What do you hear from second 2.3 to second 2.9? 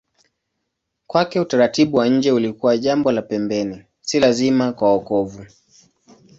ulikuwa